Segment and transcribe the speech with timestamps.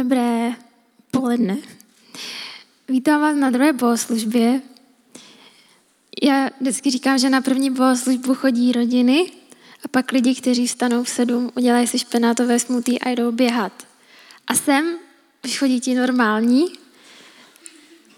[0.00, 0.52] Dobré
[1.10, 1.56] poledne.
[2.88, 4.62] Vítám vás na druhé bohoslužbě.
[6.22, 9.32] Já vždycky říkám, že na první bohoslužbu chodí rodiny
[9.84, 13.72] a pak lidi, kteří vstanou v sedm, udělají si špenátové smutí a jdou běhat.
[14.46, 14.98] A sem
[15.44, 16.64] už chodí ti normální,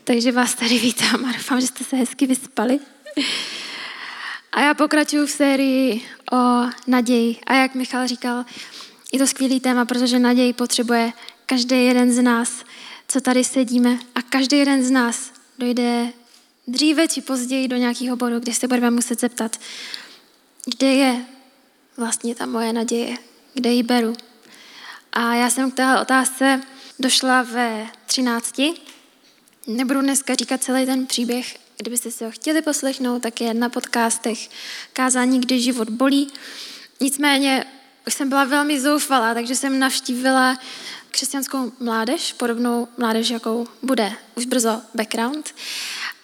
[0.05, 2.79] takže vás tady vítám a doufám, že jste se hezky vyspali.
[4.53, 6.03] A já pokračuju v sérii
[6.33, 6.37] o
[6.87, 7.37] naději.
[7.47, 8.45] A jak Michal říkal,
[9.13, 11.13] je to skvělý téma, protože naději potřebuje
[11.47, 12.65] každý jeden z nás,
[13.09, 13.99] co tady sedíme.
[14.15, 16.13] A každý jeden z nás dojde
[16.67, 19.57] dříve či později do nějakého bodu, kde se budeme muset zeptat,
[20.65, 21.25] kde je
[21.97, 23.17] vlastně ta moje naděje,
[23.55, 24.15] kde ji beru.
[25.13, 26.63] A já jsem k té otázce
[26.99, 28.61] došla ve 13.
[29.67, 34.49] Nebudu dneska říkat celý ten příběh, kdybyste si ho chtěli poslechnout, tak je na podcastech
[34.93, 36.33] Kázání, kdy život bolí.
[37.01, 37.65] Nicméně
[38.07, 40.59] už jsem byla velmi zoufalá, takže jsem navštívila
[41.13, 45.55] křesťanskou mládež, podobnou mládež, jakou bude už brzo background.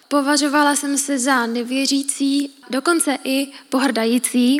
[0.07, 4.57] Považovala jsem se za nevěřící, dokonce i pohrdající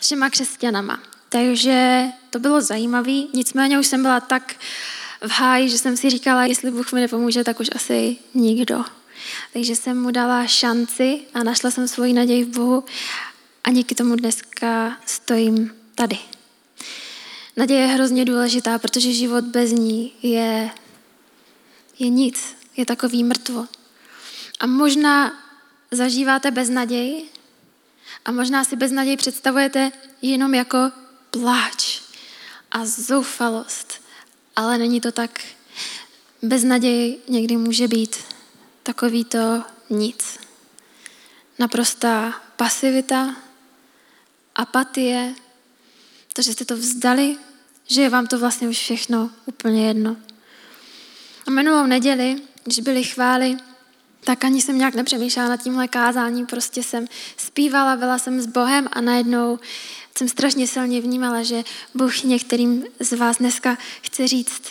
[0.00, 1.00] všema křesťanama.
[1.28, 4.54] Takže to bylo zajímavé, nicméně už jsem byla tak
[5.26, 8.84] v háji, že jsem si říkala, jestli Bůh mi nepomůže, tak už asi nikdo.
[9.52, 12.84] Takže jsem mu dala šanci a našla jsem svoji naději v Bohu
[13.64, 16.18] a díky tomu dneska stojím tady.
[17.56, 20.70] Naděje je hrozně důležitá, protože život bez ní je,
[21.98, 23.66] je nic, je takový mrtvo.
[24.60, 25.32] A možná
[25.90, 27.28] zažíváte beznaději
[28.24, 29.92] a možná si beznaději představujete
[30.22, 30.78] jenom jako
[31.30, 32.00] pláč
[32.70, 34.02] a zoufalost,
[34.56, 35.40] ale není to tak.
[36.42, 38.16] Beznaděj někdy může být
[38.82, 40.38] takový to nic.
[41.58, 43.36] Naprostá pasivita,
[44.54, 45.34] apatie,
[46.32, 47.36] to, že jste to vzdali,
[47.86, 50.16] že je vám to vlastně už všechno úplně jedno.
[51.46, 53.56] A minulou neděli, když byly chvály,
[54.24, 58.88] tak ani jsem nějak nepřemýšlela nad tímhle kázáním, prostě jsem zpívala, byla jsem s Bohem
[58.92, 59.58] a najednou
[60.18, 61.64] jsem strašně silně vnímala, že
[61.94, 64.62] Bůh některým z vás dneska chce říct,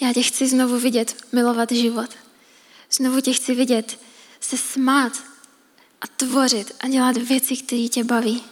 [0.00, 2.10] já tě chci znovu vidět, milovat život.
[2.90, 4.00] Znovu tě chci vidět,
[4.40, 5.12] se smát
[6.00, 8.42] a tvořit a dělat věci, které tě baví.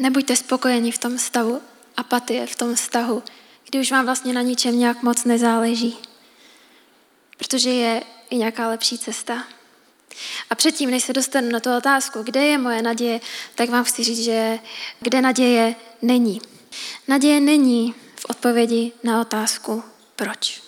[0.00, 1.60] Nebuďte spokojeni v tom stavu
[1.96, 3.22] apatie, v tom vztahu,
[3.68, 5.98] kdy už vám vlastně na ničem nějak moc nezáleží.
[7.36, 9.44] Protože je i nějaká lepší cesta.
[10.50, 13.20] A předtím, než se dostanu na tu otázku, kde je moje naděje,
[13.54, 14.58] tak vám chci říct, že
[15.00, 16.40] kde naděje není.
[17.08, 19.84] Naděje není v odpovědi na otázku
[20.16, 20.62] proč.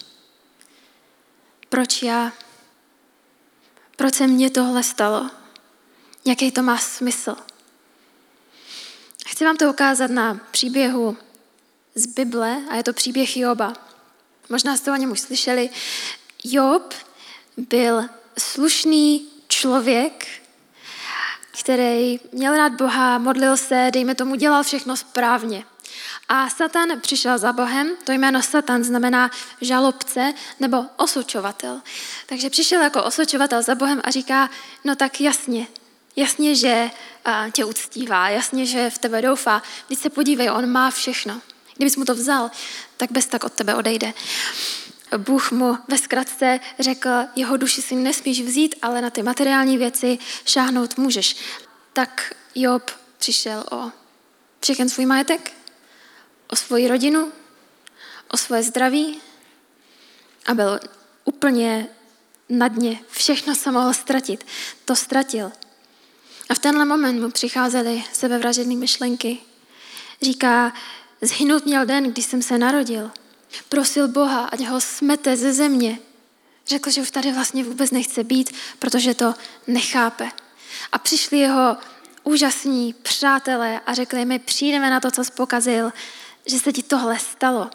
[1.69, 2.33] Proč já?
[3.97, 5.31] Proč se mně tohle stalo?
[6.25, 7.37] Jaký to má smysl?
[9.33, 11.17] Chci vám to ukázat na příběhu
[11.95, 13.73] z Bible a je to příběh Joba.
[14.49, 15.71] Možná jste o něm už slyšeli.
[16.45, 16.95] Job
[17.57, 18.05] byl
[18.39, 20.27] slušný člověk,
[21.61, 25.65] který měl rád Boha, modlil se, dejme tomu, dělal všechno správně.
[26.29, 31.81] A Satan přišel za Bohem, to jméno Satan znamená žalobce nebo osočovatel.
[32.27, 34.51] Takže přišel jako osočovatel za Bohem a říká,
[34.85, 35.67] no tak jasně,
[36.17, 36.91] jasně, že
[37.53, 39.63] tě uctívá, jasně, že v tebe doufá.
[39.87, 41.41] Když se podívej, on má všechno.
[41.77, 42.51] Kdybys mu to vzal,
[42.97, 44.15] tak bez tak od tebe odejde.
[45.17, 50.19] Bůh mu ve zkratce řekl, jeho duši si nesmíš vzít, ale na ty materiální věci
[50.47, 51.37] šáhnout můžeš.
[51.93, 53.91] Tak Job přišel o
[54.61, 55.53] všechen svůj majetek,
[56.49, 57.33] o svoji rodinu,
[58.29, 59.21] o svoje zdraví
[60.47, 60.81] a byl
[61.25, 61.89] úplně
[62.49, 63.01] na dně.
[63.11, 64.47] Všechno se mohl ztratit.
[64.85, 65.53] To ztratil.
[66.49, 69.39] A v tenhle moment mu přicházely sebevražedné myšlenky.
[70.23, 70.73] Říká,
[71.21, 73.11] zhynout měl den, když jsem se narodil.
[73.69, 75.99] Prosil Boha, ať ho smete ze země.
[76.67, 79.35] Řekl, že už tady vlastně vůbec nechce být, protože to
[79.67, 80.29] nechápe.
[80.93, 81.77] A přišli jeho
[82.25, 85.93] úžasní přátelé a řekli, my přijdeme na to, co jsi pokazil,
[86.47, 87.71] že se ti tohle stalo.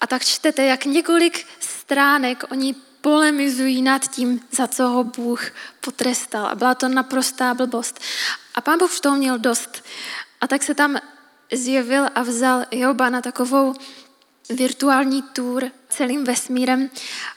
[0.00, 5.50] A tak čtete, jak několik stránek oni polemizují nad tím, za co ho Bůh
[5.80, 6.46] potrestal.
[6.46, 8.00] A byla to naprostá blbost.
[8.54, 9.84] A pán Bůh v toho měl dost.
[10.40, 10.98] A tak se tam
[11.52, 13.74] zjevil a vzal Joba na takovou
[14.50, 16.90] virtuální tour celým vesmírem.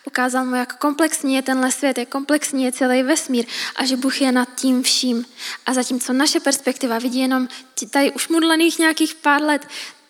[0.05, 4.21] Ukázal mu, jak komplexní je tenhle svět, jak komplexní je celý vesmír a že Bůh
[4.21, 5.25] je nad tím vším.
[5.65, 7.47] A zatímco naše perspektiva vidí jenom
[7.89, 9.67] tady už mudlených nějakých pár let,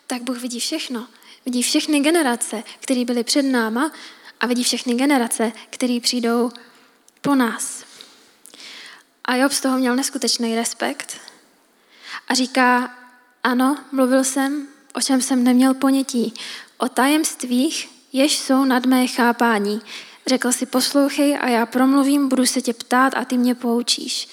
[0.07, 1.07] tak Bůh vidí všechno.
[1.45, 3.91] Vidí všechny generace, které byly před náma
[4.41, 6.51] a vidí všechny generace, které přijdou
[7.21, 7.83] po nás.
[9.25, 11.17] A Job z toho měl neskutečný respekt
[12.27, 12.93] a říká,
[13.43, 16.33] ano, mluvil jsem, o čem jsem neměl ponětí,
[16.77, 19.81] o tajemstvích, jež jsou nad mé chápání.
[20.27, 24.27] Řekl si, poslouchej a já promluvím, budu se tě ptát a ty mě poučíš.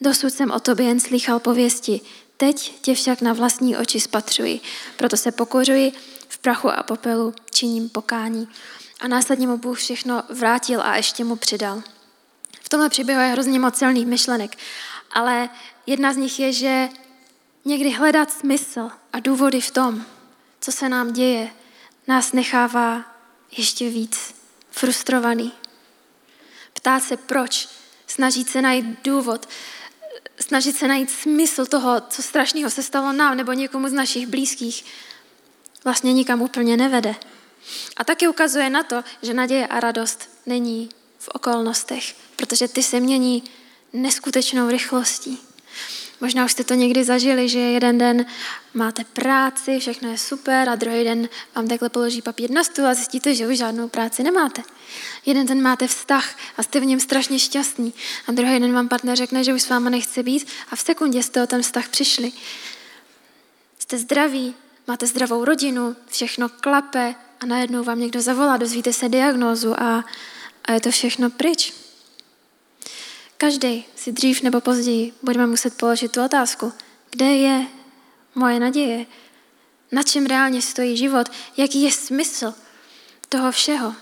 [0.00, 2.00] Dosud jsem o tobě jen slychal pověsti,
[2.36, 4.60] teď tě však na vlastní oči spatřuji,
[4.96, 5.92] proto se pokořuji,
[6.28, 8.48] v prachu a popelu činím pokání.
[9.00, 11.82] A následně mu Bůh všechno vrátil a ještě mu přidal.
[12.62, 14.56] V tomhle příběhu je hrozně moc silných myšlenek,
[15.10, 15.48] ale
[15.86, 16.88] jedna z nich je, že
[17.64, 20.04] někdy hledat smysl a důvody v tom,
[20.60, 21.50] co se nám děje,
[22.06, 23.04] nás nechává
[23.56, 24.34] ještě víc
[24.70, 25.52] frustrovaný.
[26.72, 27.68] Ptát se proč,
[28.06, 29.48] snažit se najít důvod,
[30.40, 34.84] snažit se najít smysl toho, co strašného se stalo nám nebo někomu z našich blízkých,
[35.84, 37.14] vlastně nikam úplně nevede.
[37.96, 43.00] A taky ukazuje na to, že naděje a radost není v okolnostech, protože ty se
[43.00, 43.42] mění
[43.92, 45.38] neskutečnou rychlostí.
[46.20, 48.26] Možná už jste to někdy zažili, že jeden den
[48.74, 52.94] máte práci, všechno je super a druhý den vám takhle položí papír na stůl a
[52.94, 54.62] zjistíte, že už žádnou práci nemáte.
[55.26, 57.94] Jeden den máte vztah a jste v něm strašně šťastný
[58.26, 61.22] a druhý den vám partner řekne, že už s váma nechce být a v sekundě
[61.22, 62.32] jste o ten vztah přišli.
[63.78, 64.54] Jste zdraví,
[64.86, 70.04] máte zdravou rodinu, všechno klape a najednou vám někdo zavolá, dozvíte se diagnózu a,
[70.64, 71.72] a je to všechno pryč.
[73.36, 76.72] Každý si dřív nebo později budeme muset položit tu otázku,
[77.10, 77.66] kde je
[78.34, 79.06] moje naděje,
[79.92, 82.54] na čem reálně stojí život, jaký je smysl
[83.28, 83.94] toho všeho.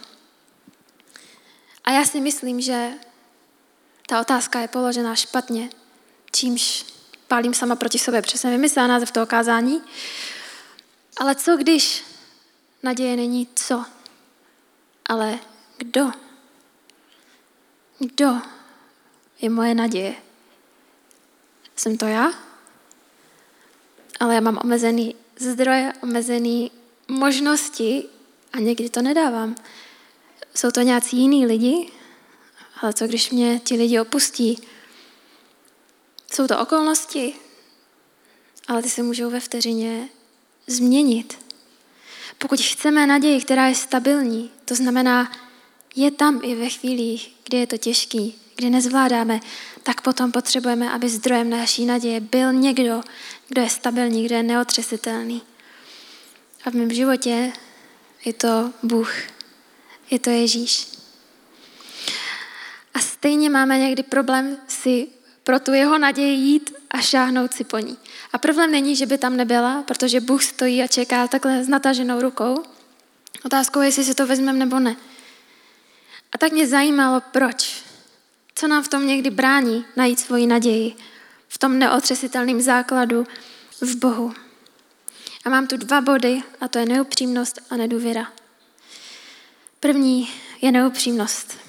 [1.85, 2.91] A já si myslím, že
[4.07, 5.71] ta otázka je položená špatně,
[6.33, 6.85] čímž
[7.29, 9.83] pálím sama proti sobě, protože jsem vymyslela název toho kázání.
[11.17, 12.05] Ale co když
[12.85, 13.85] naděje není co,
[15.07, 15.39] ale
[15.79, 16.11] kdo?
[17.99, 18.37] Kdo
[19.41, 20.15] je moje naděje.
[21.77, 22.33] Jsem to já,
[24.21, 26.71] ale já mám omezený zdroje, omezený
[27.09, 28.05] možnosti
[28.53, 29.57] a někdy to nedávám.
[30.55, 31.93] Jsou to nějací jiní lidi,
[32.83, 34.69] ale co když mě ti lidi opustí?
[36.33, 37.35] Jsou to okolnosti,
[38.69, 40.09] ale ty se můžou ve vteřině
[40.67, 41.44] změnit.
[42.39, 45.33] Pokud chceme naději, která je stabilní, to znamená,
[45.97, 49.41] je tam i ve chvílích, kdy je to těžký, kdy nezvládáme,
[49.83, 53.01] tak potom potřebujeme, aby zdrojem naší naděje byl někdo,
[53.49, 55.43] kdo je stabilní, kdo je neotřesitelný.
[56.65, 57.53] A v mém životě
[58.25, 59.15] je to Bůh,
[60.11, 60.89] je to Ježíš.
[62.95, 65.09] A stejně máme někdy problém si
[65.45, 67.97] pro tu jeho naději jít a šáhnout si po ní.
[68.33, 72.21] A problém není, že by tam nebyla, protože Bůh stojí a čeká takhle s nataženou
[72.21, 72.65] rukou.
[73.45, 74.97] Otázkou je, jestli si to vezmeme nebo ne.
[76.33, 77.83] A tak mě zajímalo, proč.
[78.55, 80.97] Co nám v tom někdy brání najít svoji naději?
[81.49, 83.27] V tom neotřesitelném základu
[83.81, 84.35] v Bohu.
[85.45, 88.33] A mám tu dva body, a to je neupřímnost a nedůvěra.
[89.81, 90.31] První
[90.61, 91.64] je neupřímnost.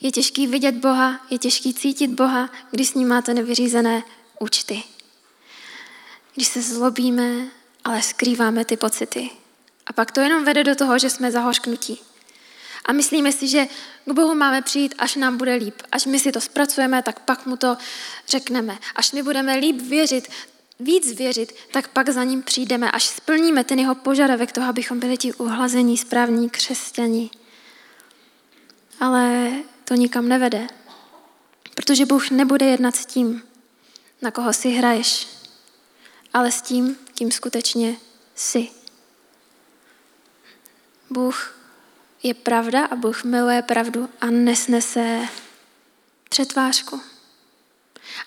[0.00, 4.02] Je těžký vidět Boha, je těžký cítit Boha, když s ním máte nevyřízené
[4.38, 4.82] účty.
[6.34, 7.46] Když se zlobíme,
[7.84, 9.30] ale skrýváme ty pocity.
[9.86, 12.00] A pak to jenom vede do toho, že jsme zahořknutí.
[12.86, 13.66] A myslíme si, že
[14.04, 15.74] k Bohu máme přijít, až nám bude líp.
[15.92, 17.76] Až my si to zpracujeme, tak pak mu to
[18.28, 18.78] řekneme.
[18.96, 20.28] Až my budeme líp věřit,
[20.80, 25.16] víc věřit, tak pak za ním přijdeme, až splníme ten jeho požadavek toho, abychom byli
[25.16, 27.30] ti uhlazení, správní křesťani.
[29.00, 29.52] Ale
[29.88, 30.66] to nikam nevede.
[31.74, 33.42] Protože Bůh nebude jednat s tím,
[34.22, 35.28] na koho si hraješ,
[36.32, 37.96] ale s tím, kým skutečně
[38.34, 38.68] jsi.
[41.10, 41.58] Bůh
[42.22, 45.28] je pravda a Bůh miluje pravdu a nesnese
[46.30, 47.00] přetvářku.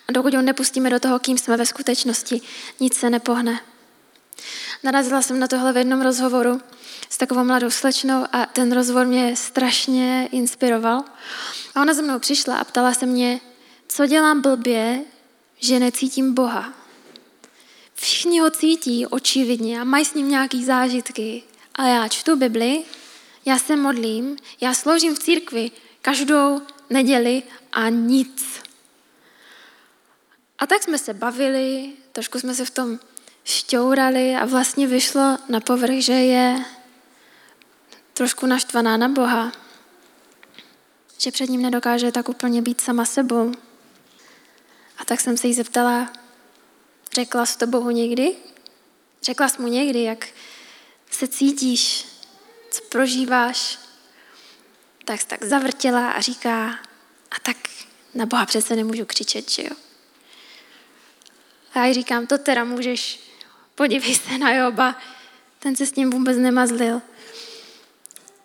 [0.08, 2.40] A dokud ho nepustíme do toho, kým jsme ve skutečnosti,
[2.80, 3.60] nic se nepohne.
[4.82, 6.60] Narazila jsem na tohle v jednom rozhovoru
[7.08, 11.04] s takovou mladou slečnou a ten rozhovor mě strašně inspiroval.
[11.74, 13.40] A ona za mnou přišla a ptala se mě,
[13.88, 15.00] co dělám blbě,
[15.58, 16.72] že necítím Boha.
[17.94, 21.42] Všichni ho cítí očividně a mají s ním nějaký zážitky.
[21.74, 22.84] A já čtu Bibli
[23.46, 25.70] já se modlím, já sloužím v církvi
[26.02, 28.62] každou neděli a nic.
[30.58, 32.98] A tak jsme se bavili, trošku jsme se v tom
[33.44, 36.64] šťourali a vlastně vyšlo na povrch, že je
[38.14, 39.52] trošku naštvaná na Boha.
[41.18, 43.52] Že před ním nedokáže tak úplně být sama sebou.
[44.98, 46.12] A tak jsem se jí zeptala,
[47.14, 48.36] řekla jsi to Bohu někdy?
[49.22, 50.28] Řekla jsi mu někdy, jak
[51.10, 52.12] se cítíš
[52.72, 53.78] co prožíváš,
[55.04, 56.78] tak se tak zavrtěla a říká,
[57.30, 57.56] a tak
[58.14, 59.76] na Boha přece nemůžu křičet, že jo.
[61.74, 63.20] A já jí říkám, to teda můžeš,
[63.74, 64.96] podívej se na Joba,
[65.58, 67.02] ten se s ním vůbec nemazlil.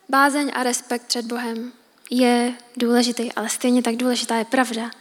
[0.09, 1.73] Bázeň a respekt před Bohem
[2.09, 4.91] je důležitý, ale stejně tak důležitá je pravda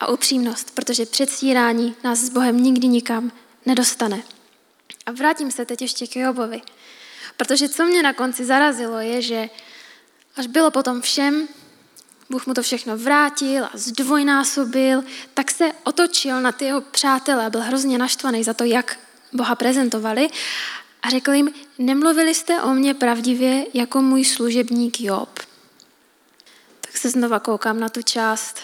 [0.00, 3.32] a upřímnost, protože předstírání nás s Bohem nikdy nikam
[3.66, 4.22] nedostane.
[5.06, 6.62] A vrátím se teď ještě k Jobovi.
[7.36, 9.50] Protože co mě na konci zarazilo je, že
[10.36, 11.48] až bylo potom všem,
[12.30, 17.50] Bůh mu to všechno vrátil a zdvojnásobil, tak se otočil na ty jeho přátelé a
[17.50, 18.98] byl hrozně naštvaný za to, jak
[19.36, 20.28] Boha prezentovali
[21.02, 25.38] a řekl jim, nemluvili jste o mně pravdivě jako můj služebník Job.
[26.80, 28.60] Tak se znova koukám na tu část.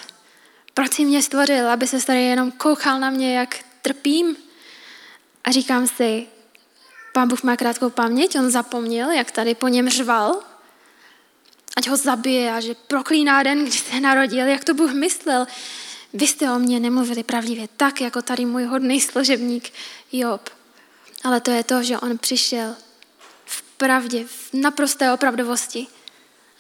[0.75, 4.37] Proč jsi mě stvořil, aby se tady jenom koukal na mě, jak trpím?
[5.45, 6.26] A říkám si,
[7.12, 10.41] pán Bůh má krátkou paměť, on zapomněl, jak tady po něm řval,
[11.76, 15.47] ať ho zabije a že proklíná den, kdy se narodil, jak to Bůh myslel.
[16.12, 19.73] Vy jste o mně nemluvili pravdivě tak, jako tady můj hodný služebník
[20.12, 20.50] Job.
[21.25, 22.76] Ale to je to, že on přišel
[23.45, 25.87] v pravdě, v naprosté opravdovosti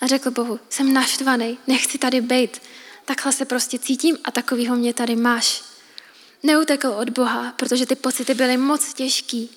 [0.00, 2.62] a řekl Bohu, jsem naštvaný, nechci tady být.
[3.04, 5.62] Takhle se prostě cítím a takovýho mě tady máš.
[6.42, 9.50] Neutekl od Boha, protože ty pocity byly moc těžký.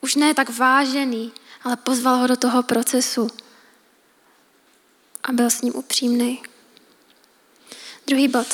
[0.00, 1.32] Už ne tak vážený,
[1.64, 3.28] ale pozval ho do toho procesu
[5.22, 6.42] a byl s ním upřímný.
[8.06, 8.46] Druhý bod.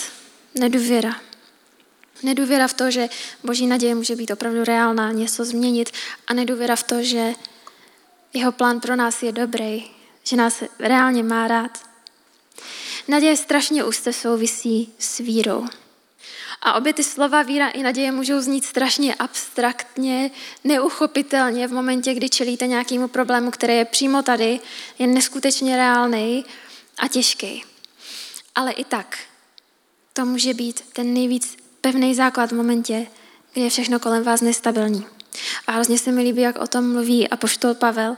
[0.54, 1.27] Nedůvěra.
[2.22, 3.08] Nedůvěra v to, že
[3.44, 5.90] boží naděje může být opravdu reálná, něco změnit
[6.26, 7.32] a nedůvěra v to, že
[8.34, 9.90] jeho plán pro nás je dobrý,
[10.24, 11.78] že nás reálně má rád.
[13.08, 15.66] Naděje strašně úzce souvisí s vírou.
[16.62, 20.30] A obě ty slova víra i naděje můžou znít strašně abstraktně,
[20.64, 24.60] neuchopitelně v momentě, kdy čelíte nějakému problému, který je přímo tady,
[24.98, 26.44] je neskutečně reálný
[26.98, 27.64] a těžký.
[28.54, 29.18] Ale i tak
[30.12, 33.06] to může být ten nejvíc pevný základ v momentě,
[33.52, 35.06] kdy je všechno kolem vás nestabilní.
[35.66, 38.16] A hrozně se mi líbí, jak o tom mluví apoštol Pavel,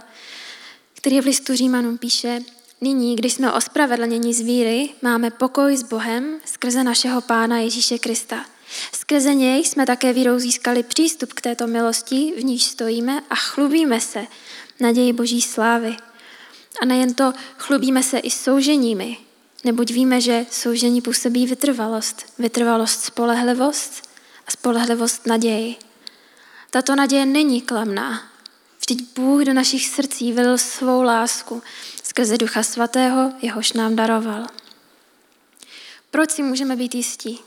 [0.95, 2.41] který v listu Římanům píše,
[2.83, 8.45] Nyní, když jsme ospravedlněni z víry, máme pokoj s Bohem skrze našeho Pána Ježíše Krista.
[8.93, 14.01] Skrze něj jsme také vírou získali přístup k této milosti, v níž stojíme a chlubíme
[14.01, 14.27] se
[14.81, 15.97] naději Boží slávy.
[16.83, 19.17] A nejen to, chlubíme se i souženími,
[19.65, 24.11] neboť víme, že soužení působí vytrvalost, vytrvalost spolehlivost
[24.47, 25.77] a spolehlivost naději.
[26.71, 28.23] Tato naděje není klamná.
[28.79, 31.63] Vždyť Bůh do našich srdcí vylil svou lásku
[32.03, 34.47] skrze Ducha Svatého, jehož nám daroval.
[36.11, 37.41] Proč si můžeme být jistí?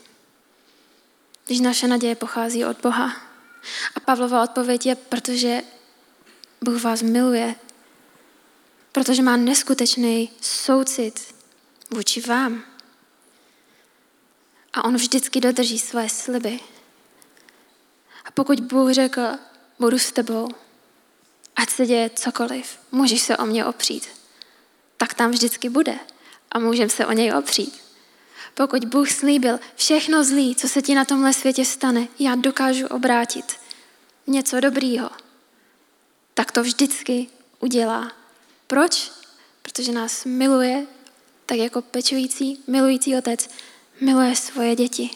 [1.46, 3.16] Když naše naděje pochází od Boha.
[3.94, 5.62] A Pavlova odpověď je, protože
[6.62, 7.54] Bůh vás miluje,
[8.92, 11.33] protože má neskutečný soucit
[11.94, 12.62] vůči vám.
[14.72, 16.60] A on vždycky dodrží své sliby.
[18.24, 19.22] A pokud Bůh řekl,
[19.78, 20.48] budu s tebou,
[21.56, 24.08] ať se děje cokoliv, můžeš se o mě opřít
[25.04, 25.98] tak tam vždycky bude
[26.52, 27.80] a můžeme se o něj opřít.
[28.54, 33.44] Pokud Bůh slíbil všechno zlý, co se ti na tomhle světě stane, já dokážu obrátit
[34.26, 35.10] něco dobrýho,
[36.34, 37.26] tak to vždycky
[37.60, 38.12] udělá.
[38.66, 39.12] Proč?
[39.62, 40.86] Protože nás miluje,
[41.46, 43.48] tak jako pečující, milující otec
[44.00, 45.10] miluje svoje děti.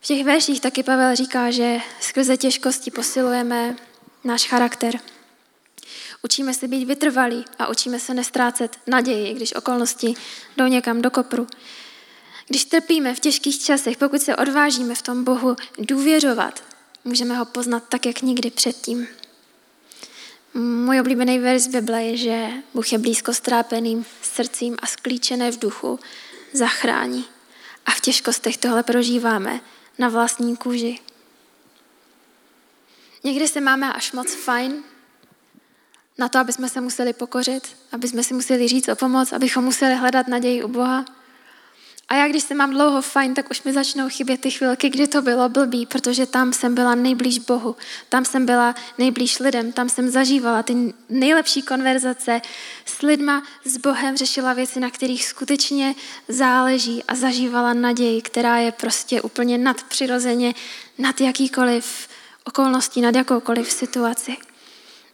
[0.00, 3.76] V těch verších taky Pavel říká, že skrze těžkosti posilujeme
[4.24, 5.00] náš charakter.
[6.22, 10.14] Učíme se být vytrvalí a učíme se nestrácet naději, když okolnosti
[10.56, 11.46] jdou někam do kopru.
[12.48, 16.64] Když trpíme v těžkých časech, pokud se odvážíme v tom Bohu důvěřovat,
[17.04, 19.08] můžeme ho poznat tak, jak nikdy předtím.
[20.54, 26.00] Můj oblíbený verz Bible je, že Bůh je blízko strápeným srdcím a sklíčené v duchu
[26.52, 27.24] zachrání.
[27.86, 29.60] A v těžkostech tohle prožíváme
[29.98, 30.98] na vlastní kůži.
[33.24, 34.82] Někdy se máme až moc fajn,
[36.18, 39.64] na to, aby jsme se museli pokořit, aby jsme si museli říct o pomoc, abychom
[39.64, 41.04] museli hledat naději u Boha.
[42.08, 45.06] A já, když se mám dlouho fajn, tak už mi začnou chybět ty chvilky, kdy
[45.06, 47.76] to bylo blbý, protože tam jsem byla nejblíž Bohu,
[48.08, 52.40] tam jsem byla nejblíž lidem, tam jsem zažívala ty nejlepší konverzace
[52.84, 55.94] s lidma, s Bohem, řešila věci, na kterých skutečně
[56.28, 60.54] záleží a zažívala naději, která je prostě úplně nadpřirozeně,
[60.98, 62.08] nad jakýkoliv
[62.44, 64.36] okolností, nad jakoukoliv situaci.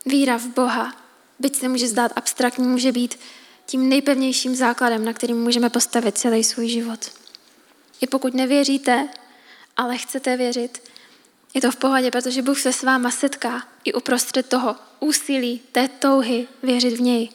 [0.07, 0.97] Víra v Boha,
[1.39, 3.19] byť se může zdát abstraktní, může být
[3.67, 7.11] tím nejpevnějším základem, na kterým můžeme postavit celý svůj život.
[8.01, 9.09] I pokud nevěříte,
[9.77, 10.83] ale chcete věřit,
[11.55, 15.89] je to v pohodě, protože Bůh se s váma setká i uprostřed toho úsilí, té
[15.89, 17.29] touhy věřit v něj.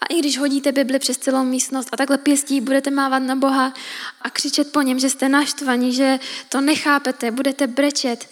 [0.00, 3.74] A i když hodíte Bibli přes celou místnost a takhle pěstí budete mávat na Boha
[4.22, 8.28] a křičet po něm, že jste naštvaní, že to nechápete, budete brečet,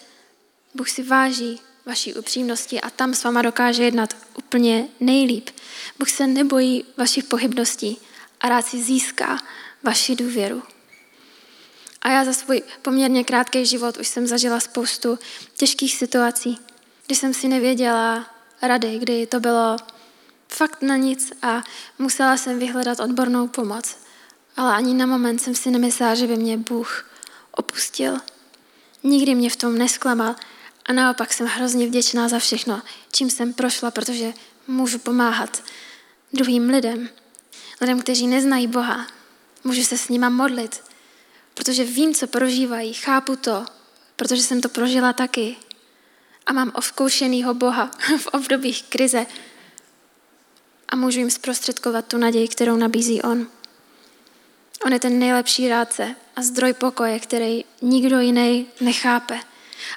[0.75, 5.51] Bůh si váží vaší upřímnosti a tam s váma dokáže jednat úplně nejlíp.
[5.99, 7.99] Bůh se nebojí vašich pochybností
[8.41, 9.39] a rád si získá
[9.83, 10.63] vaši důvěru.
[12.03, 15.19] A já za svůj poměrně krátký život už jsem zažila spoustu
[15.57, 16.59] těžkých situací,
[17.07, 18.27] kdy jsem si nevěděla
[18.63, 19.77] rady, kdy to bylo
[20.49, 21.63] fakt na nic a
[21.99, 23.97] musela jsem vyhledat odbornou pomoc.
[24.57, 27.11] Ale ani na moment jsem si nemyslela, že by mě Bůh
[27.51, 28.19] opustil.
[29.03, 30.35] Nikdy mě v tom nesklamal
[30.89, 34.33] a naopak jsem hrozně vděčná za všechno, čím jsem prošla, protože
[34.67, 35.63] můžu pomáhat
[36.33, 37.09] druhým lidem,
[37.81, 39.07] lidem, kteří neznají Boha.
[39.65, 40.85] Můžu se s nima modlit,
[41.55, 43.65] protože vím, co prožívají, chápu to,
[44.17, 45.57] protože jsem to prožila taky.
[46.47, 49.27] A mám ovkoušenýho Boha v obdobích krize
[50.89, 53.47] a můžu jim zprostředkovat tu naději, kterou nabízí On.
[54.85, 59.41] On je ten nejlepší rádce a zdroj pokoje, který nikdo jiný nechápe.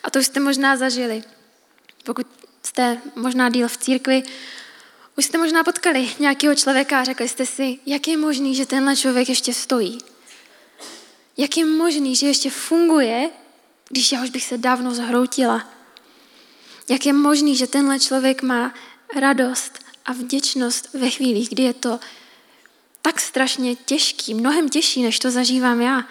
[0.03, 1.23] A to už jste možná zažili.
[2.03, 2.27] Pokud
[2.63, 4.23] jste možná díl v církvi,
[5.17, 8.95] už jste možná potkali nějakého člověka a řekli jste si, jak je možný, že tenhle
[8.95, 9.97] člověk ještě stojí.
[11.37, 13.29] Jak je možný, že ještě funguje,
[13.89, 15.69] když já už bych se dávno zhroutila.
[16.89, 18.73] Jak je možný, že tenhle člověk má
[19.15, 21.99] radost a vděčnost ve chvílích, kdy je to
[23.01, 26.07] tak strašně těžký, mnohem těžší, než to zažívám já.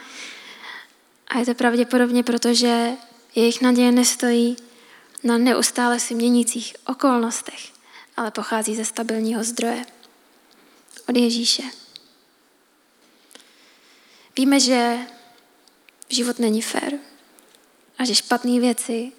[1.29, 2.93] A je to pravděpodobně proto, že
[3.35, 4.57] jejich naděje nestojí
[5.23, 7.73] na neustále si měnících okolnostech,
[8.17, 9.85] ale pochází ze stabilního zdroje.
[11.09, 11.63] Od Ježíše.
[14.37, 14.99] Víme, že
[16.09, 16.93] život není fér
[17.99, 19.13] a že špatné věci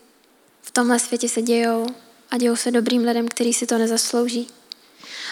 [0.61, 1.87] v tomhle světě se dějou
[2.31, 4.47] a dějou se dobrým lidem, který si to nezaslouží.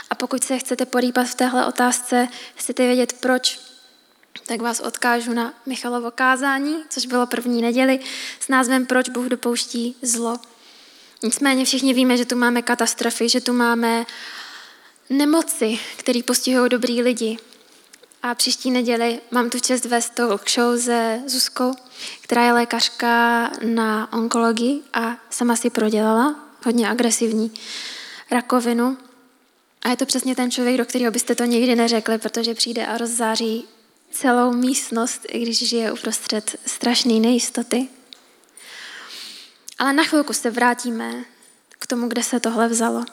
[0.09, 3.59] A pokud se chcete porýpat v téhle otázce, chcete vědět proč,
[4.45, 8.00] tak vás odkážu na Michalovo kázání, což bylo první neděli,
[8.39, 10.38] s názvem Proč Bůh dopouští zlo.
[11.24, 14.06] Nicméně všichni víme, že tu máme katastrofy, že tu máme
[15.10, 17.38] nemoci, které postihují dobrý lidi.
[18.23, 21.73] A příští neděli mám tu čest vést talk show se Zuzkou,
[22.21, 27.51] která je lékařka na onkologii a sama si prodělala hodně agresivní
[28.32, 28.97] rakovinu.
[29.82, 32.97] A je to přesně ten člověk, do kterého byste to nikdy neřekli, protože přijde a
[32.97, 33.65] rozzáří
[34.12, 37.88] celou místnost, i když žije uprostřed strašné nejistoty.
[39.78, 41.26] Ale na chvilku se vrátíme
[41.80, 43.06] k tomu, kde se tohle vzalo.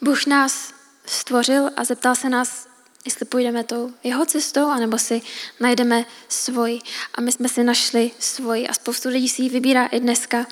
[0.00, 0.74] Bůh nás
[1.06, 2.68] stvořil a zeptal se nás,
[3.04, 5.22] jestli půjdeme tou jeho cestou, anebo si
[5.60, 6.80] najdeme svoji.
[7.14, 10.46] A my jsme si našli svoji a spoustu lidí si ji vybírá i dneska.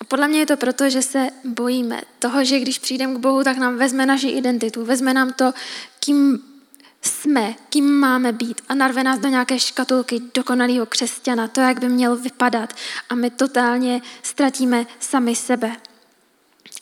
[0.00, 3.44] A podle mě je to proto, že se bojíme toho, že když přijdeme k Bohu,
[3.44, 5.52] tak nám vezme naši identitu, vezme nám to,
[6.00, 6.51] kým
[7.02, 11.88] jsme, kým máme být a narve nás do nějaké škatulky dokonalého křesťana, to, jak by
[11.88, 12.74] měl vypadat
[13.08, 15.76] a my totálně ztratíme sami sebe.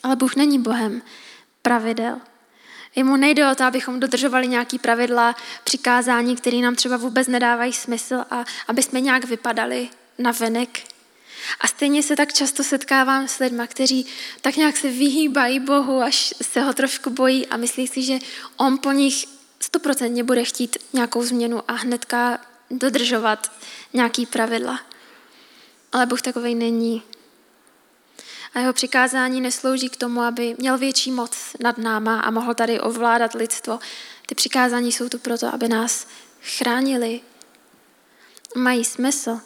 [0.02, 1.02] Ale Bůh není Bohem
[1.62, 2.20] pravidel.
[2.96, 8.24] Jemu nejde o to, abychom dodržovali nějaký pravidla, přikázání, které nám třeba vůbec nedávají smysl
[8.30, 10.80] a aby jsme nějak vypadali na venek.
[11.60, 14.06] A stejně se tak často setkávám s lidmi, kteří
[14.40, 18.18] tak nějak se vyhýbají Bohu, až se ho trošku bojí a myslí si, že
[18.56, 23.52] on po nich stoprocentně bude chtít nějakou změnu a hnedka dodržovat
[23.92, 24.80] nějaký pravidla.
[25.92, 27.02] Ale Bůh takovej není.
[28.54, 32.80] A jeho přikázání neslouží k tomu, aby měl větší moc nad náma a mohl tady
[32.80, 33.78] ovládat lidstvo.
[34.26, 36.06] Ty přikázání jsou tu proto, aby nás
[36.42, 37.20] chránili.
[38.56, 39.40] Mají smysl.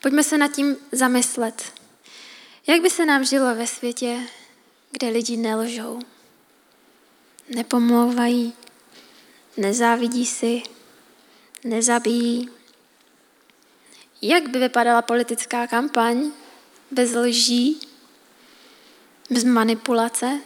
[0.00, 1.72] Pojďme se nad tím zamyslet.
[2.66, 4.20] Jak by se nám žilo ve světě,
[4.90, 6.00] kde lidi nelžou,
[7.48, 8.52] nepomlouvají,
[9.58, 10.62] nezávidí si,
[11.64, 12.50] nezabíjí?
[14.22, 16.30] Jak by vypadala politická kampaň
[16.90, 17.80] bez lží,
[19.30, 20.40] bez manipulace?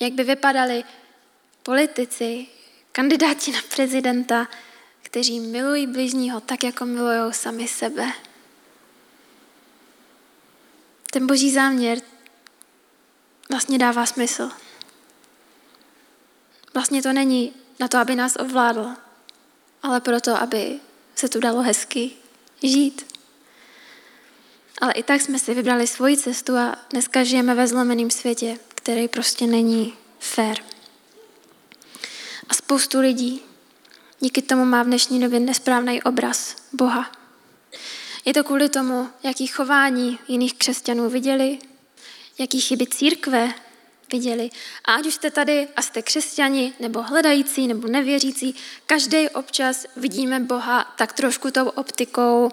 [0.00, 0.84] Jak by vypadali
[1.62, 2.46] politici,
[2.92, 4.48] kandidáti na prezidenta,
[5.02, 8.12] kteří milují bližního tak, jako milují sami sebe.
[11.10, 11.98] Ten boží záměr
[13.50, 14.50] vlastně dává smysl.
[16.74, 18.90] Vlastně to není na to, aby nás ovládl,
[19.82, 20.80] ale proto, aby
[21.14, 22.10] se tu dalo hezky
[22.62, 23.06] žít.
[24.80, 29.08] Ale i tak jsme si vybrali svoji cestu a dneska žijeme ve zlomeném světě, který
[29.08, 30.56] prostě není fair.
[32.48, 33.42] A spoustu lidí
[34.20, 37.12] díky tomu má v dnešní době nesprávný obraz Boha.
[38.24, 41.58] Je to kvůli tomu, jaký chování jiných křesťanů viděli,
[42.38, 43.54] jaký chyby církve
[44.12, 44.50] viděli.
[44.84, 48.54] A ať už jste tady a jste křesťani, nebo hledající, nebo nevěřící,
[48.86, 52.50] každý občas vidíme Boha tak trošku tou optikou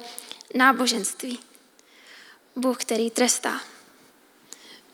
[0.56, 1.40] náboženství.
[2.56, 3.62] Bůh, který trestá.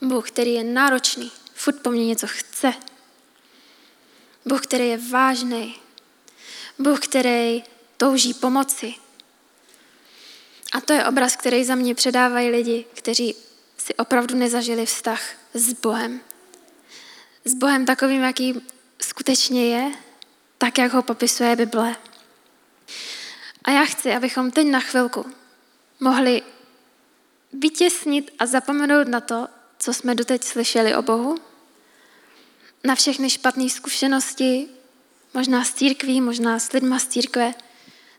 [0.01, 2.73] Bůh, který je náročný, furt po mně něco chce.
[4.45, 5.75] Bůh, který je vážný.
[6.79, 7.63] Bůh, který
[7.97, 8.93] touží pomoci.
[10.73, 13.35] A to je obraz, který za mě předávají lidi, kteří
[13.77, 15.21] si opravdu nezažili vztah
[15.53, 16.19] s Bohem.
[17.47, 18.61] S Bohem takovým, jaký
[19.01, 19.91] skutečně je,
[20.57, 21.95] tak, jak ho popisuje Bible.
[23.63, 25.25] A já chci, abychom teď na chvilku
[25.99, 26.41] mohli
[27.53, 29.47] vytěsnit a zapomenout na to,
[29.79, 31.37] co jsme doteď slyšeli o Bohu,
[32.83, 34.67] na všechny špatné zkušenosti,
[35.33, 37.53] možná z církví, možná s lidma z církve.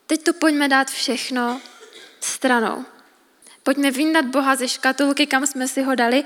[0.07, 1.61] Teď to pojďme dát všechno
[2.19, 2.85] stranou.
[3.63, 6.23] Pojďme vyndat Boha ze škatulky, kam jsme si ho dali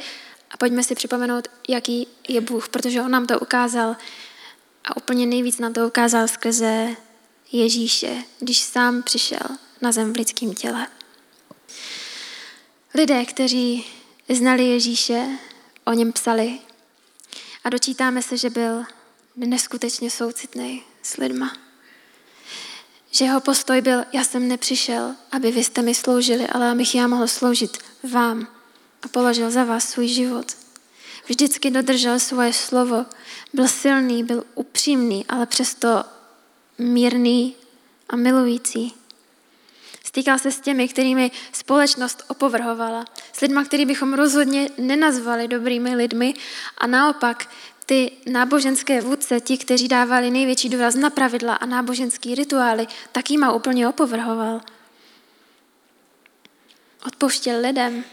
[0.53, 3.95] a pojďme si připomenout, jaký je Bůh, protože on nám to ukázal
[4.85, 6.95] a úplně nejvíc nám to ukázal skrze
[7.51, 9.47] Ježíše, když sám přišel
[9.81, 10.87] na zem v lidském těle.
[12.95, 13.85] Lidé, kteří
[14.29, 15.27] znali Ježíše,
[15.85, 16.59] o něm psali
[17.63, 18.83] a dočítáme se, že byl
[19.35, 21.57] neskutečně soucitný s lidma.
[23.11, 27.07] Že jeho postoj byl, já jsem nepřišel, aby vy jste mi sloužili, ale abych já
[27.07, 27.77] mohl sloužit
[28.11, 28.47] vám
[29.03, 30.45] a položil za vás svůj život.
[31.27, 33.05] Vždycky dodržel svoje slovo,
[33.53, 36.03] byl silný, byl upřímný, ale přesto
[36.77, 37.55] mírný
[38.09, 38.93] a milující.
[40.05, 43.05] Stýkal se s těmi, kterými společnost opovrhovala.
[43.33, 46.33] S lidmi, který bychom rozhodně nenazvali dobrými lidmi
[46.77, 47.49] a naopak
[47.85, 53.51] ty náboženské vůdce, ti, kteří dávali největší důraz na pravidla a náboženský rituály, tak jima
[53.51, 54.61] úplně opovrhoval.
[57.05, 58.03] Odpouštěl lidem,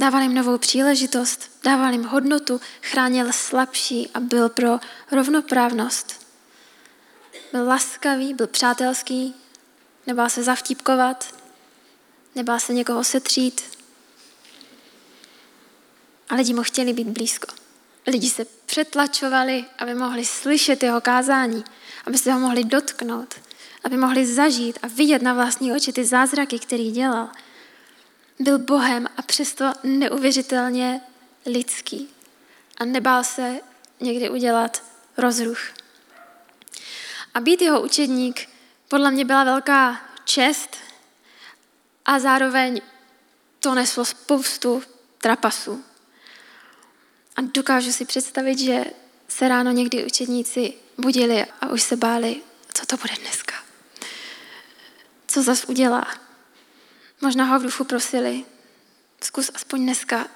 [0.00, 4.78] dával jim novou příležitost, dával jim hodnotu, chránil slabší a byl pro
[5.12, 6.26] rovnoprávnost.
[7.52, 9.34] Byl laskavý, byl přátelský,
[10.06, 11.34] nebál se zavtípkovat,
[12.34, 13.62] nebál se někoho setřít.
[16.28, 17.54] A lidi mu chtěli být blízko.
[18.06, 21.64] Lidi se přetlačovali, aby mohli slyšet jeho kázání,
[22.06, 23.34] aby se ho mohli dotknout,
[23.84, 27.28] aby mohli zažít a vidět na vlastní oči ty zázraky, který dělal.
[28.38, 31.00] Byl Bohem a přesto neuvěřitelně
[31.46, 32.08] lidský.
[32.78, 33.60] A nebál se
[34.00, 34.82] někdy udělat
[35.16, 35.60] rozruch.
[37.34, 38.48] A být jeho učedník
[38.88, 40.76] podle mě byla velká čest
[42.04, 42.80] a zároveň
[43.60, 44.82] to neslo spoustu
[45.18, 45.84] trapasů.
[47.36, 48.84] A dokážu si představit, že
[49.28, 52.42] se ráno někdy učedníci budili a už se báli,
[52.74, 53.54] co to bude dneska.
[55.26, 56.25] Co zas udělá.
[57.20, 58.44] Možná ho v duchu prosili,
[59.20, 60.28] zkus aspoň dneska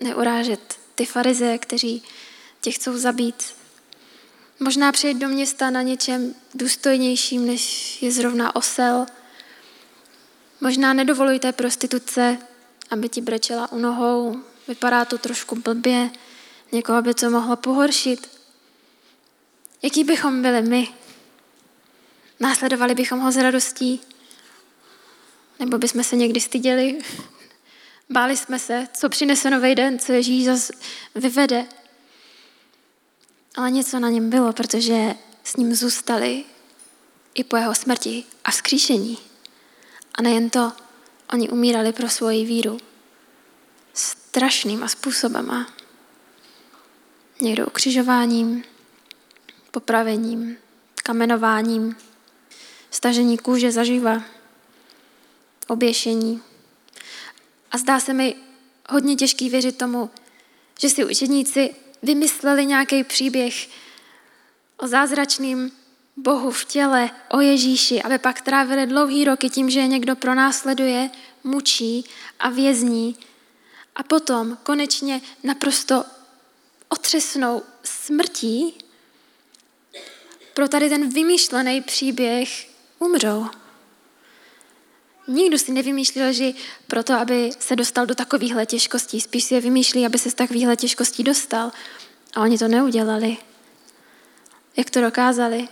[0.00, 2.02] neurážet ty farize, kteří
[2.60, 3.54] tě chcou zabít.
[4.60, 9.06] Možná přijet do města na něčem důstojnějším, než je zrovna osel.
[10.60, 12.38] Možná nedovolujte prostituce,
[12.90, 14.40] aby ti brečela u nohou.
[14.68, 16.10] Vypadá to trošku blbě,
[16.72, 18.30] někoho by to mohlo pohoršit.
[19.82, 20.88] Jaký bychom byli my?
[22.40, 24.00] Následovali bychom ho s radostí?
[25.58, 26.98] Nebo bychom se někdy styděli?
[28.10, 30.72] Báli jsme se, co přinese nový den, co Ježíš zase
[31.14, 31.66] vyvede.
[33.56, 35.14] Ale něco na něm bylo, protože
[35.44, 36.44] s ním zůstali
[37.34, 39.18] i po jeho smrti a vzkříšení.
[40.14, 40.72] A nejen to,
[41.32, 42.78] oni umírali pro svoji víru
[43.94, 45.66] strašnýma způsobama.
[47.40, 48.64] Někdo ukřižováním,
[49.70, 50.56] popravením,
[51.02, 51.96] kamenováním,
[52.90, 54.22] stažení kůže zaživa,
[55.68, 56.42] oběšení.
[57.70, 58.34] A zdá se mi
[58.90, 60.10] hodně těžký věřit tomu,
[60.80, 63.68] že si učedníci vymysleli nějaký příběh
[64.76, 65.72] o zázračným
[66.16, 71.10] Bohu v těle, o Ježíši, aby pak trávili dlouhý roky tím, že je někdo pronásleduje,
[71.44, 72.04] mučí
[72.38, 73.16] a vězní.
[73.96, 76.04] A potom konečně naprosto
[76.88, 78.74] otřesnou smrtí
[80.54, 83.46] pro tady ten vymýšlený příběh umřou.
[85.28, 86.52] Nikdo si nevymýšlel, že
[86.86, 90.76] proto, aby se dostal do takovýchhle těžkostí, spíš si je vymýšlí, aby se z takovýchhle
[90.76, 91.72] těžkostí dostal.
[92.34, 93.36] A oni to neudělali.
[94.76, 95.68] Jak to dokázali?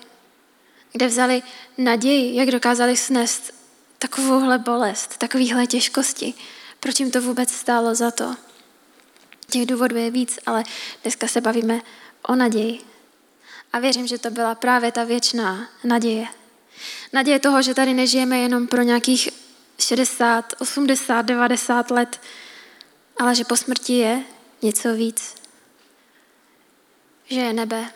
[0.92, 1.42] Kde vzali
[1.78, 2.36] naději?
[2.36, 3.54] Jak dokázali snést
[3.98, 6.34] takovouhle bolest, takovýhle těžkosti?
[6.80, 8.36] Proč jim to vůbec stálo za to?
[9.50, 10.64] Těch důvodů je víc, ale
[11.02, 11.80] dneska se bavíme
[12.22, 12.80] o naději.
[13.72, 16.26] A věřím, že to byla právě ta věčná naděje.
[17.12, 19.28] Naděje toho, že tady nežijeme jenom pro nějakých
[19.78, 22.20] 60, 80, 90 let,
[23.20, 24.24] ale že po smrti je
[24.62, 25.34] něco víc.
[27.24, 27.90] Že je nebe.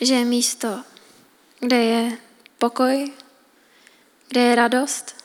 [0.00, 0.84] Že je místo,
[1.60, 2.18] kde je
[2.58, 3.12] pokoj,
[4.28, 5.24] kde je radost,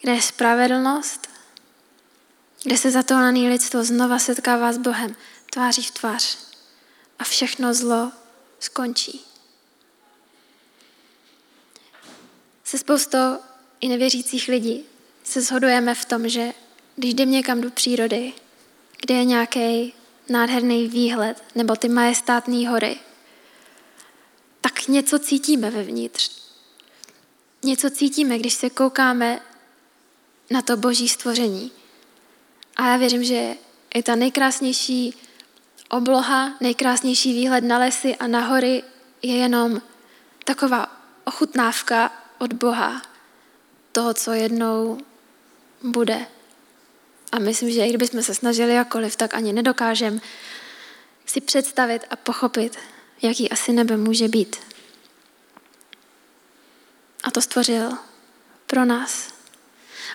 [0.00, 1.28] kde je spravedlnost,
[2.64, 5.16] kde se zatoulaný lidstvo znova setkává s Bohem
[5.52, 6.38] tváří v tvář
[7.18, 8.12] a všechno zlo
[8.60, 9.31] skončí.
[12.72, 13.38] Se spoustou
[13.80, 14.84] i nevěřících lidí
[15.24, 16.52] se shodujeme v tom, že
[16.96, 18.32] když jdeme někam do přírody,
[19.00, 19.94] kde je nějaký
[20.28, 22.96] nádherný výhled nebo ty majestátní hory,
[24.60, 26.30] tak něco cítíme vevnitř.
[27.62, 29.40] Něco cítíme, když se koukáme
[30.50, 31.72] na to boží stvoření.
[32.76, 33.54] A já věřím, že
[33.94, 35.14] je ta nejkrásnější
[35.88, 38.82] obloha, nejkrásnější výhled na lesy a na hory
[39.22, 39.82] je jenom
[40.44, 43.02] taková ochutnávka od Boha
[43.92, 44.98] toho, co jednou
[45.82, 46.26] bude.
[47.32, 50.20] A myslím, že i kdybychom se snažili jakoliv, tak ani nedokážeme
[51.26, 52.78] si představit a pochopit,
[53.22, 54.56] jaký asi nebe může být.
[57.24, 57.90] A to stvořil
[58.66, 59.34] pro nás.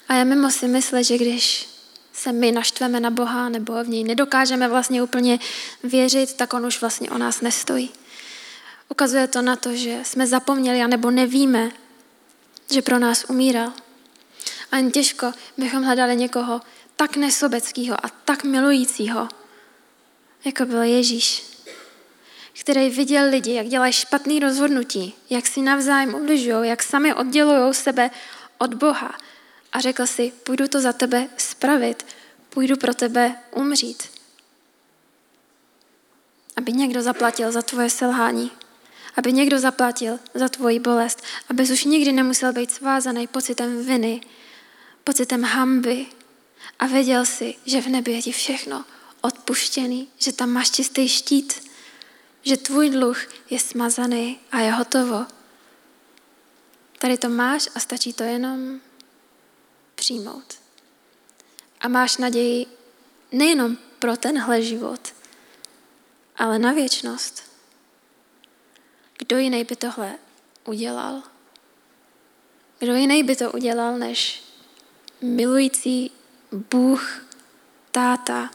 [0.09, 1.69] A já mimo si myslet, že když
[2.13, 5.39] se my naštveme na Boha nebo v něj nedokážeme vlastně úplně
[5.83, 7.89] věřit, tak on už vlastně o nás nestojí.
[8.89, 11.71] Ukazuje to na to, že jsme zapomněli anebo nevíme,
[12.71, 13.73] že pro nás umíral.
[14.71, 16.61] A jen těžko bychom hledali někoho
[16.95, 19.27] tak nesobeckého a tak milujícího,
[20.45, 21.43] jako byl Ježíš,
[22.59, 28.11] který viděl lidi, jak dělají špatný rozhodnutí, jak si navzájem ubližují, jak sami oddělují sebe
[28.57, 29.17] od Boha.
[29.73, 32.05] A řekl si, půjdu to za tebe spravit,
[32.49, 34.03] půjdu pro tebe umřít.
[36.55, 38.51] Aby někdo zaplatil za tvoje selhání
[39.17, 44.21] aby někdo zaplatil za tvoji bolest, aby už nikdy nemusel být svázaný pocitem viny,
[45.03, 46.05] pocitem hamby
[46.79, 48.85] a věděl si, že v nebi je ti všechno
[49.21, 51.69] odpuštěný, že tam máš čistý štít,
[52.43, 53.17] že tvůj dluh
[53.49, 55.25] je smazaný a je hotovo.
[56.99, 58.79] Tady to máš a stačí to jenom
[59.95, 60.55] přijmout.
[61.81, 62.65] A máš naději
[63.31, 65.13] nejenom pro tenhle život,
[66.37, 67.43] ale na věčnost.
[69.17, 70.15] Kdo jiný by tohle
[70.65, 71.23] udělal?
[72.79, 74.43] Kdo jiný by to udělal než
[75.21, 76.11] milující
[76.71, 77.25] Bůh,
[77.91, 78.51] táta,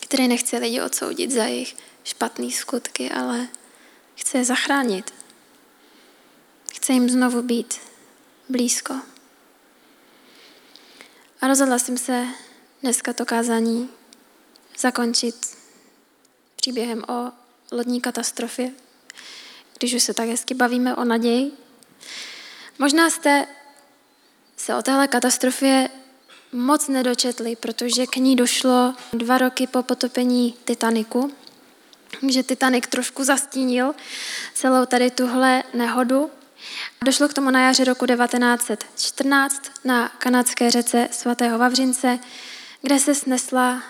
[0.00, 3.48] který nechce lidi odsoudit za jejich špatné skutky, ale
[4.14, 5.14] chce je zachránit.
[6.74, 7.80] Chce jim znovu být
[8.48, 8.94] blízko.
[11.40, 12.26] A rozhodla jsem se
[12.82, 13.90] dneska to kázání
[14.78, 15.56] zakončit
[16.56, 17.32] příběhem o
[17.72, 18.72] lodní katastrofě
[19.78, 21.52] když už se tak hezky bavíme o naději.
[22.78, 23.46] Možná jste
[24.56, 25.88] se o téhle katastrofě
[26.52, 31.32] moc nedočetli, protože k ní došlo dva roky po potopení Titaniku,
[32.28, 33.94] že Titanic trošku zastínil
[34.54, 36.30] celou tady tuhle nehodu.
[37.04, 42.18] Došlo k tomu na jaře roku 1914 na kanadské řece svatého Vavřince,
[42.82, 43.82] kde se snesla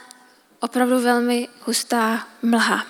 [0.60, 2.86] opravdu velmi hustá mlha.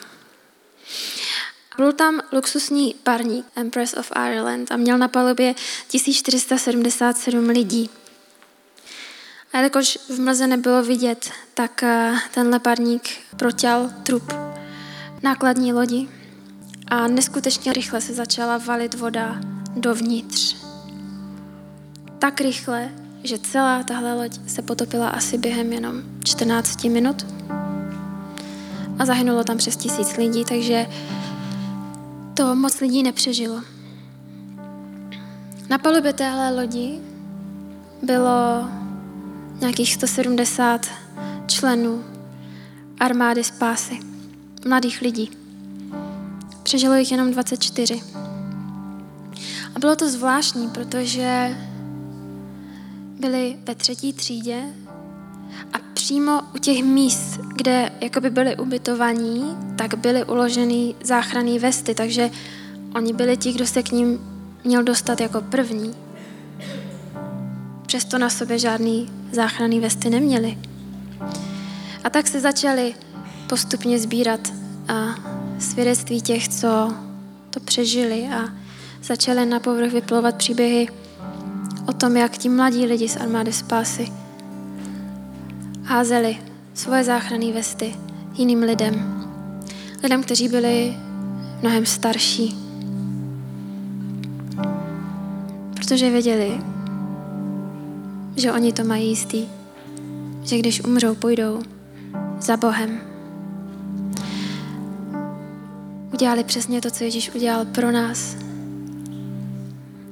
[1.77, 5.55] Byl tam luxusní parník Empress of Ireland a měl na palubě
[5.89, 7.91] 1477 lidí.
[9.53, 14.33] A jakož v mlze nebylo vidět, tak eh, tenhle parník protěl trup
[15.23, 16.09] nákladní lodi
[16.89, 19.41] a neskutečně rychle se začala valit voda
[19.77, 20.57] dovnitř.
[22.19, 22.91] Tak rychle,
[23.23, 27.27] že celá tahle loď se potopila asi během jenom 14 minut
[28.99, 30.87] a zahynulo tam přes tisíc lidí, takže
[32.35, 33.63] to moc lidí nepřežilo.
[35.71, 37.01] Na palubě téhle lodi
[38.03, 38.69] bylo
[39.61, 40.87] nějakých 170
[41.47, 42.05] členů
[43.01, 44.01] armády spásy,
[44.69, 45.31] mladých lidí.
[46.63, 48.03] Přežilo jich jenom 24.
[49.75, 51.59] A bylo to zvláštní, protože
[53.21, 54.63] byli ve třetí třídě
[55.73, 62.31] a přímo u těch míst, kde jakoby byli ubytovaní, tak byly uloženy záchranné vesty, takže
[62.95, 64.19] oni byli ti, kdo se k ním
[64.65, 65.95] měl dostat jako první.
[67.87, 70.59] Přesto na sobě žádný záchranný vesty neměli.
[72.05, 72.95] A tak se začali
[73.49, 74.53] postupně sbírat
[74.89, 75.15] a
[75.59, 76.95] svědectví těch, co
[77.51, 78.49] to přežili a
[79.03, 80.89] začaly na povrch vyplovat příběhy
[81.89, 84.24] o tom, jak ti mladí lidi z armády spásy
[85.85, 86.37] házeli
[86.75, 87.95] svoje záchranné vesty
[88.35, 89.25] jiným lidem.
[90.03, 90.97] Lidem, kteří byli
[91.61, 92.57] mnohem starší.
[95.75, 96.61] Protože věděli,
[98.37, 99.47] že oni to mají jistý.
[100.43, 101.63] Že když umřou, půjdou
[102.41, 103.01] za Bohem.
[106.13, 108.37] Udělali přesně to, co Ježíš udělal pro nás.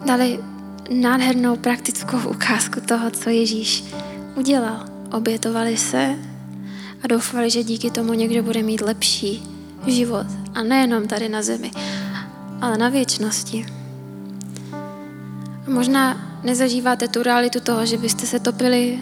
[0.06, 0.38] Dali
[0.90, 3.84] nádhernou praktickou ukázku toho, co Ježíš
[4.36, 6.14] udělal obětovali se
[7.04, 9.42] a doufali, že díky tomu někdo bude mít lepší
[9.86, 10.26] život.
[10.54, 11.70] A nejenom tady na zemi,
[12.60, 13.66] ale na věčnosti.
[15.66, 18.98] A možná nezažíváte tu realitu toho, že byste se topili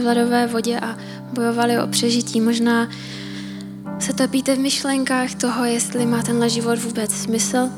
[0.00, 0.96] v ledové vodě a
[1.32, 2.40] bojovali o přežití.
[2.40, 2.88] Možná
[3.98, 7.68] se topíte v myšlenkách toho, jestli má tenhle život vůbec smysl,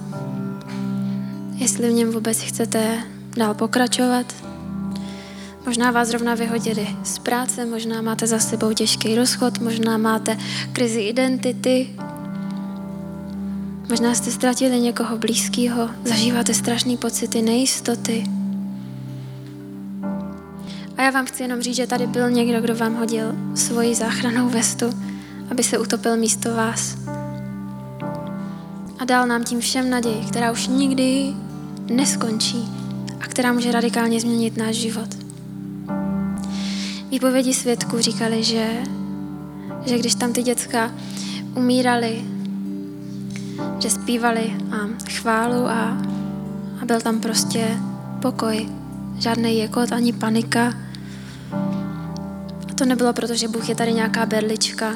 [1.57, 2.99] jestli v něm vůbec chcete
[3.37, 4.50] dál pokračovat.
[5.67, 10.39] Možná vás zrovna vyhodili z práce, možná máte za sebou těžký rozchod, možná máte
[10.73, 11.91] krizi identity,
[13.89, 18.25] možná jste ztratili někoho blízkého, zažíváte strašné pocity nejistoty.
[20.97, 24.49] A já vám chci jenom říct, že tady byl někdo, kdo vám hodil svoji záchranou
[24.49, 24.87] vestu,
[25.51, 26.97] aby se utopil místo vás.
[28.99, 31.35] A dal nám tím všem naději, která už nikdy
[31.87, 32.69] neskončí
[33.21, 35.20] a která může radikálně změnit náš život.
[37.11, 38.67] Výpovědi svědků říkali, že,
[39.87, 40.91] že když tam ty děcka
[41.55, 42.25] umírali,
[43.79, 44.77] že zpívali a
[45.11, 46.03] chválu a,
[46.83, 47.77] a byl tam prostě
[48.23, 48.69] pokoj.
[49.19, 50.75] Žádný jekot ani panika,
[52.75, 54.95] to nebylo proto, že Bůh je tady nějaká berlička,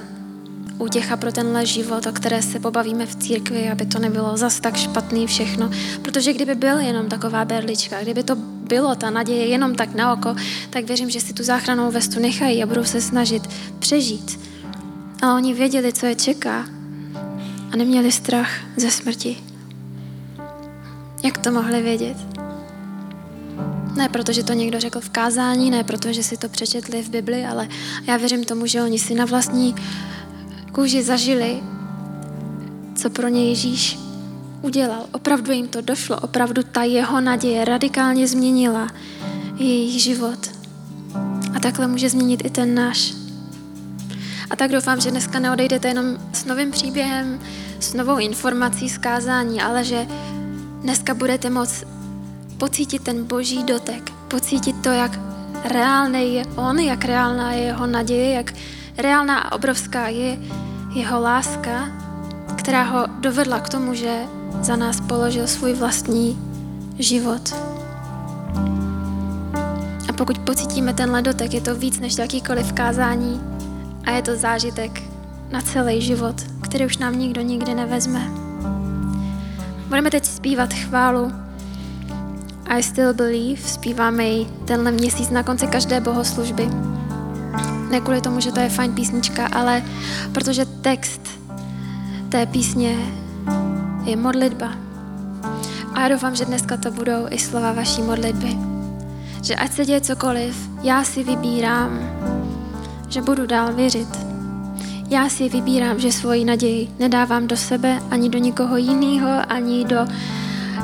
[0.78, 4.76] útěcha pro tenhle život, o které se pobavíme v církvi, aby to nebylo zas tak
[4.76, 5.70] špatný všechno.
[6.02, 10.34] Protože kdyby byl jenom taková berlička, kdyby to bylo ta naděje jenom tak na oko,
[10.70, 13.42] tak věřím, že si tu záchranou vestu nechají a budou se snažit
[13.78, 14.40] přežít.
[15.22, 16.66] Ale oni věděli, co je čeká
[17.72, 19.36] a neměli strach ze smrti.
[21.24, 22.16] Jak to mohli vědět?
[23.96, 27.08] Ne proto, že to někdo řekl v kázání, ne proto, že si to přečetli v
[27.08, 27.68] Bibli, ale
[28.06, 29.74] já věřím tomu, že oni si na vlastní
[30.72, 31.62] kůži zažili,
[32.94, 34.03] co pro ně Ježíš
[34.64, 35.06] udělal.
[35.12, 38.88] Opravdu jim to došlo, opravdu ta jeho naděje radikálně změnila
[39.56, 40.38] jejich život.
[41.56, 43.14] A takhle může změnit i ten náš.
[44.50, 47.40] A tak doufám, že dneska neodejdete jenom s novým příběhem,
[47.80, 50.06] s novou informací z kázání, ale že
[50.82, 51.84] dneska budete moct
[52.58, 55.20] pocítit ten boží dotek, pocítit to, jak
[55.64, 58.52] reálný je on, jak reálná je jeho naděje, jak
[58.98, 60.38] reálná a obrovská je
[60.94, 61.88] jeho láska,
[62.56, 64.22] která ho dovedla k tomu, že
[64.64, 66.38] za nás položil svůj vlastní
[66.98, 67.54] život.
[70.08, 73.40] A pokud pocítíme ten ledotek, je to víc než jakýkoliv kázání
[74.04, 75.02] a je to zážitek
[75.50, 78.30] na celý život, který už nám nikdo nikdy nevezme.
[79.88, 81.32] Budeme teď zpívat chválu
[82.78, 86.68] i Still Believe zpíváme ji tenhle měsíc na konci každé bohoslužby.
[87.90, 89.82] Ne kvůli tomu, že to je fajn písnička, ale
[90.32, 91.20] protože text
[92.28, 92.96] té písně
[94.04, 94.72] je modlitba.
[95.94, 98.56] A já doufám, že dneska to budou i slova vaší modlitby.
[99.42, 101.98] Že ať se děje cokoliv, já si vybírám,
[103.08, 104.08] že budu dál věřit.
[105.10, 110.06] Já si vybírám, že svoji naději nedávám do sebe, ani do nikoho jiného, ani do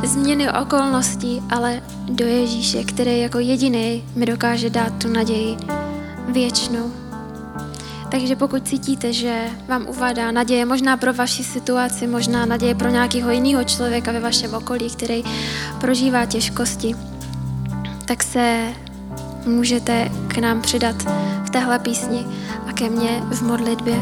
[0.04, 5.56] změny okolností, ale do Ježíše, který jako jediný mi dokáže dát tu naději
[6.28, 6.99] věčnou.
[8.11, 13.31] Takže pokud cítíte, že vám uvádá naděje možná pro vaši situaci, možná naděje pro nějakého
[13.31, 15.25] jiného člověka ve vašem okolí, který
[15.81, 16.94] prožívá těžkosti,
[18.05, 18.73] tak se
[19.46, 20.96] můžete k nám přidat
[21.44, 22.27] v téhle písni
[22.66, 23.96] a ke mně v modlitbě.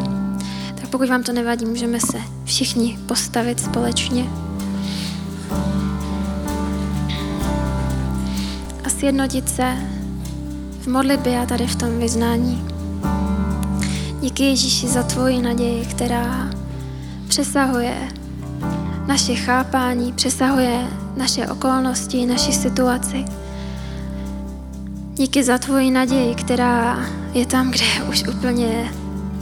[0.81, 4.25] Tak pokud vám to nevadí, můžeme se všichni postavit společně.
[8.99, 9.77] sjednotit se
[10.81, 12.78] v modlitbě a tady v tom vyznání.
[14.21, 16.51] Díky Ježíši za tvoji naději, která
[17.29, 18.09] přesahuje
[19.07, 23.25] naše chápání, přesahuje naše okolnosti, naši situaci.
[25.15, 26.99] Díky za tvoji naději, která
[27.33, 28.93] je tam, kde je už úplně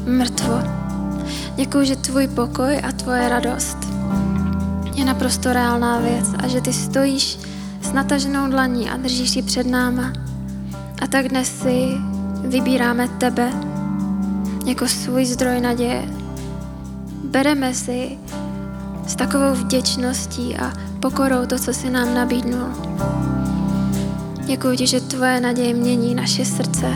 [0.07, 0.63] mrtvo.
[1.57, 3.79] Děkuji, že tvůj pokoj a tvoje radost
[4.95, 7.39] je naprosto reálná věc a že ty stojíš
[7.83, 10.13] s nataženou dlaní a držíš ji před náma.
[11.03, 11.89] A tak dnes si
[12.45, 13.76] vybíráme tebe
[14.67, 16.05] jako svůj zdroj naděje.
[17.25, 18.19] Bereme si
[19.07, 22.69] s takovou vděčností a pokorou to, co si nám nabídnul.
[24.47, 26.87] Děkuji ti, že tvoje naděje mění naše srdce,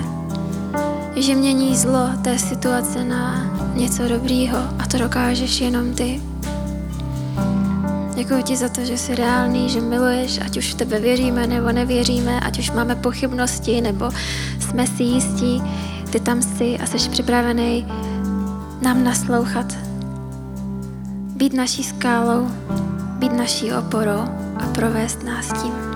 [1.16, 6.20] že mění zlo té situace na něco dobrýho a to dokážeš jenom ty.
[8.14, 11.72] Děkuji ti za to, že jsi reálný, že miluješ, ať už v tebe věříme nebo
[11.72, 14.10] nevěříme, ať už máme pochybnosti nebo
[14.60, 15.62] jsme si jistí,
[16.10, 17.86] ty tam jsi a jsi připravený
[18.82, 19.76] nám naslouchat.
[21.36, 22.48] Být naší skálou,
[23.18, 24.24] být naší oporou
[24.56, 25.89] a provést nás tím.